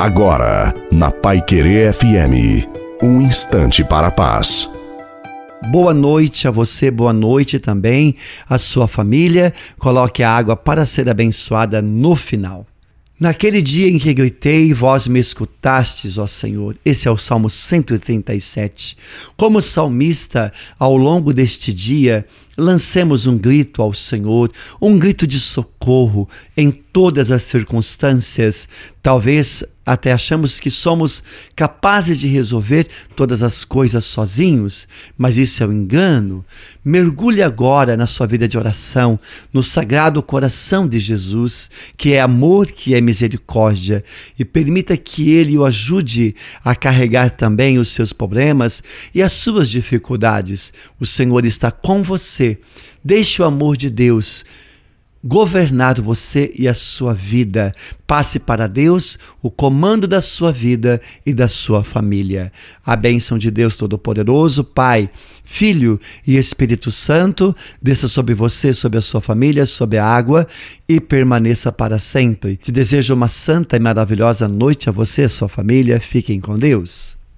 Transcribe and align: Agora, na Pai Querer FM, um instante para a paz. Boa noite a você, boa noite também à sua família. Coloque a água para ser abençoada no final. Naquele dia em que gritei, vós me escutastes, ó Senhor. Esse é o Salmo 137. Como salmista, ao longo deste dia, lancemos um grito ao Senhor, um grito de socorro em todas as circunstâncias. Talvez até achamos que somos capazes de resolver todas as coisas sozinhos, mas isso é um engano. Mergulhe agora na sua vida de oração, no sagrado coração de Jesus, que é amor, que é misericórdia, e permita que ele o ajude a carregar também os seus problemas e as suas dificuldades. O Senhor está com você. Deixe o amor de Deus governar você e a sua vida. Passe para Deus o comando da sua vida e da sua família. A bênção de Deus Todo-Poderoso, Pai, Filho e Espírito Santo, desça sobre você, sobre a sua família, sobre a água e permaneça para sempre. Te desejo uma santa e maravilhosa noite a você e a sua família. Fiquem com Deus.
Agora, 0.00 0.72
na 0.90 1.10
Pai 1.10 1.42
Querer 1.42 1.92
FM, 1.92 2.66
um 3.02 3.20
instante 3.20 3.84
para 3.84 4.06
a 4.06 4.10
paz. 4.10 4.66
Boa 5.70 5.92
noite 5.92 6.48
a 6.48 6.50
você, 6.50 6.90
boa 6.90 7.12
noite 7.12 7.58
também 7.58 8.16
à 8.48 8.56
sua 8.56 8.88
família. 8.88 9.52
Coloque 9.78 10.22
a 10.22 10.30
água 10.34 10.56
para 10.56 10.86
ser 10.86 11.06
abençoada 11.06 11.82
no 11.82 12.16
final. 12.16 12.66
Naquele 13.20 13.60
dia 13.60 13.90
em 13.90 13.98
que 13.98 14.14
gritei, 14.14 14.72
vós 14.72 15.06
me 15.06 15.20
escutastes, 15.20 16.16
ó 16.16 16.26
Senhor. 16.26 16.74
Esse 16.82 17.06
é 17.06 17.10
o 17.10 17.18
Salmo 17.18 17.50
137. 17.50 18.96
Como 19.36 19.60
salmista, 19.60 20.50
ao 20.78 20.96
longo 20.96 21.34
deste 21.34 21.74
dia, 21.74 22.26
lancemos 22.60 23.26
um 23.26 23.36
grito 23.36 23.82
ao 23.82 23.92
Senhor, 23.92 24.52
um 24.80 24.98
grito 24.98 25.26
de 25.26 25.40
socorro 25.40 26.28
em 26.56 26.70
todas 26.70 27.30
as 27.30 27.42
circunstâncias. 27.42 28.68
Talvez 29.02 29.64
até 29.84 30.12
achamos 30.12 30.60
que 30.60 30.70
somos 30.70 31.22
capazes 31.56 32.20
de 32.20 32.28
resolver 32.28 32.86
todas 33.16 33.42
as 33.42 33.64
coisas 33.64 34.04
sozinhos, 34.04 34.86
mas 35.16 35.36
isso 35.36 35.62
é 35.62 35.66
um 35.66 35.72
engano. 35.72 36.44
Mergulhe 36.84 37.42
agora 37.42 37.96
na 37.96 38.06
sua 38.06 38.26
vida 38.26 38.46
de 38.46 38.58
oração, 38.58 39.18
no 39.52 39.64
sagrado 39.64 40.22
coração 40.22 40.86
de 40.86 41.00
Jesus, 41.00 41.70
que 41.96 42.12
é 42.12 42.20
amor, 42.20 42.66
que 42.66 42.94
é 42.94 43.00
misericórdia, 43.00 44.04
e 44.38 44.44
permita 44.44 44.96
que 44.96 45.30
ele 45.30 45.56
o 45.56 45.64
ajude 45.64 46.36
a 46.64 46.74
carregar 46.76 47.30
também 47.30 47.78
os 47.78 47.88
seus 47.88 48.12
problemas 48.12 48.82
e 49.14 49.22
as 49.22 49.32
suas 49.32 49.68
dificuldades. 49.68 50.72
O 51.00 51.06
Senhor 51.06 51.44
está 51.44 51.70
com 51.70 52.02
você. 52.02 52.49
Deixe 53.04 53.42
o 53.42 53.44
amor 53.44 53.76
de 53.76 53.90
Deus 53.90 54.44
governar 55.22 56.00
você 56.00 56.52
e 56.58 56.66
a 56.66 56.74
sua 56.74 57.12
vida. 57.12 57.74
Passe 58.06 58.38
para 58.38 58.66
Deus 58.66 59.18
o 59.42 59.50
comando 59.50 60.08
da 60.08 60.20
sua 60.20 60.50
vida 60.50 61.00
e 61.24 61.32
da 61.34 61.46
sua 61.46 61.84
família. 61.84 62.50
A 62.84 62.96
bênção 62.96 63.38
de 63.38 63.50
Deus 63.50 63.76
Todo-Poderoso, 63.76 64.64
Pai, 64.64 65.10
Filho 65.44 66.00
e 66.26 66.36
Espírito 66.36 66.90
Santo, 66.90 67.54
desça 67.80 68.08
sobre 68.08 68.34
você, 68.34 68.72
sobre 68.72 68.98
a 68.98 69.02
sua 69.02 69.20
família, 69.20 69.66
sobre 69.66 69.98
a 69.98 70.06
água 70.06 70.46
e 70.88 71.00
permaneça 71.00 71.70
para 71.70 71.98
sempre. 71.98 72.56
Te 72.56 72.72
desejo 72.72 73.14
uma 73.14 73.28
santa 73.28 73.76
e 73.76 73.80
maravilhosa 73.80 74.48
noite 74.48 74.88
a 74.88 74.92
você 74.92 75.22
e 75.22 75.24
a 75.26 75.28
sua 75.28 75.48
família. 75.48 76.00
Fiquem 76.00 76.40
com 76.40 76.58
Deus. 76.58 77.19